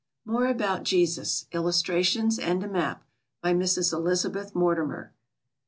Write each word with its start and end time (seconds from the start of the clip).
More 0.25 0.47
about 0.47 0.81
Jesus. 0.81 1.45
Illustrations 1.51 2.39
and 2.39 2.63
a 2.63 2.67
Map. 2.67 3.03
By 3.43 3.53
Mrs. 3.53 3.93
ELIZABETH 3.93 4.55
MORTIMER. 4.55 5.13